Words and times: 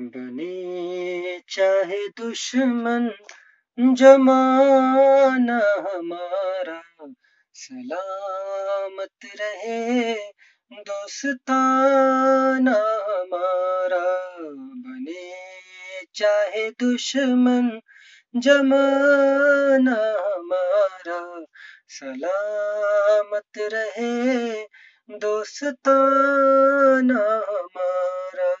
बने 0.00 1.42
चाहे 1.48 2.08
दुश्मन 2.08 3.10
जमाना 3.80 5.74
हमारा। 5.78 6.82
सलामत 7.54 9.30
रहे 9.40 10.16
दोस्ताना 10.72 13.04
हमारा। 13.08 14.18
बने 14.58 15.32
चाहे 16.14 16.70
दुश्मन 16.70 17.80
जमाना 18.36 20.28
हमारा। 20.28 21.44
सलामत 21.88 23.58
रहे 23.58 24.66
दोस्ताना 25.18 27.44
हमारा। 27.48 28.57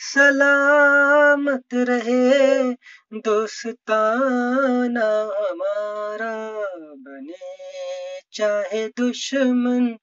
सलामत 0.00 1.66
रहे 1.74 3.20
दोस्ताना 3.20 5.38
हमारा, 5.38 6.64
बने 6.96 8.20
चाहे 8.32 8.88
दुश्मन 8.88 9.98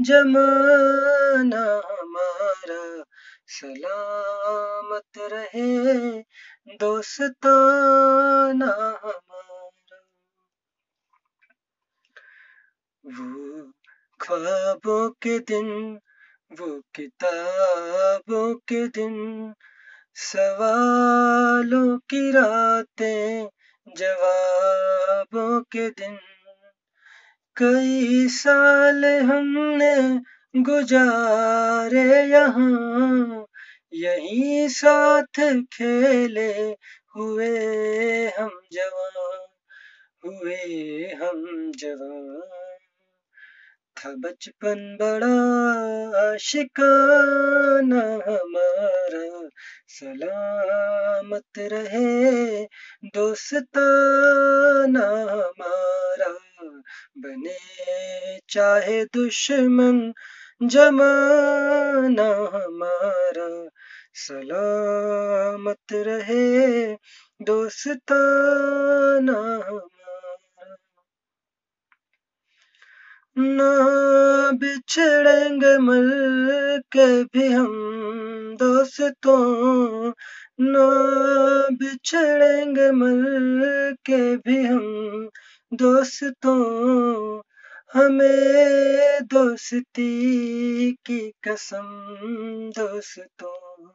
जमाना 0.00 1.62
हमारा। 1.62 3.04
सलामत 3.46 5.18
रहे 5.18 6.22
दोस्ताना 6.76 9.00
हमारा। 9.04 10.06
वो 13.06 13.72
ख्वाबों 14.20 15.10
के 15.10 15.38
दिन 15.38 16.00
वो 16.52 16.82
किताबों 16.94 18.54
के 18.54 18.88
दिन, 18.88 19.54
सवालों 20.14 21.98
की 21.98 22.30
रातें, 22.30 23.48
जवाबों 23.96 25.60
के 25.60 25.90
दिन। 25.90 26.18
कई 27.56 28.28
साल 28.28 29.04
हमने 29.04 30.20
गुजारे 30.60 32.24
यहाँ, 32.26 33.46
यही 33.92 34.68
साथ 34.68 35.64
खेले 35.72 36.52
हुए 37.16 37.58
हम 38.28 38.60
जवान, 38.72 39.46
हुए 40.24 40.56
हम 41.14 41.72
जवान। 41.72 42.35
था 43.98 44.10
बचपन 44.10 44.98
बड़ा 45.00 46.32
आशिकाना 46.32 48.00
हमारा। 48.00 49.48
सलामत 49.88 51.58
रहे 51.58 52.66
दोस्ताना 53.04 55.32
हमारा। 55.32 56.38
बने 57.18 57.56
चाहे 58.48 59.04
दुश्मन 59.04 60.12
जमाना 60.62 62.58
हमारा। 62.58 63.68
सलामत 64.14 65.92
रहे 65.92 66.96
दोस्ताना 67.42 69.66
हमारा। 69.66 70.76
ना 73.38 73.85
बिछड़ेंगे 74.58 75.78
मर 75.78 76.80
के 76.92 77.24
भी 77.24 77.48
हम 77.48 77.72
दोस्तों। 78.58 80.12
ना 80.60 80.86
बिछड़ेंगे 81.72 82.90
मर 82.90 83.92
के 83.92 84.36
भी 84.36 84.64
हम 84.64 85.28
दोस्तों। 85.74 87.40
हमें 87.94 89.18
दोस्ती 89.22 90.10
की 90.92 91.32
कसम 91.48 91.82
दोस्तों। 92.78 93.88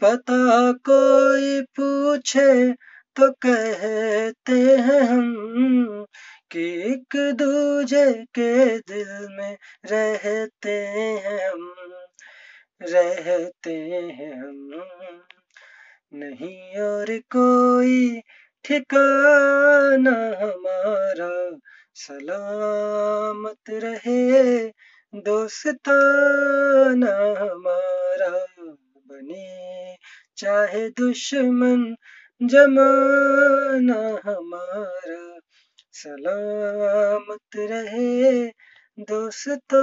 पता 0.00 0.72
कोई 0.72 1.60
पूछे 1.62 2.72
तो 3.16 3.30
कहते 3.32 4.52
हैं 4.52 5.00
हम 5.00 6.06
कि 6.50 6.92
एक 6.92 7.34
दूजे 7.34 8.12
के 8.12 8.78
दिल 8.78 9.26
में 9.30 9.58
रहते 9.84 10.70
हैं 10.70 11.50
हम, 11.50 11.74
रहते 12.82 13.90
हैं 13.90 14.42
हम। 14.42 14.82
नहीं 16.14 16.80
और 16.80 17.18
कोई 17.18 18.22
ठिकाना 18.64 20.10
हमारा, 20.10 21.58
सलामत 21.94 23.70
रहे 23.70 24.72
दोस्ताना 25.14 27.40
हमारा। 27.40 28.46
बने 29.06 29.96
चाहे 30.36 30.88
दुश्मन 30.88 31.96
जमाना 32.42 34.30
हमारा 34.30 35.37
सलामत 36.00 37.56
रहे 37.70 38.46
दोस्तों 39.00 39.82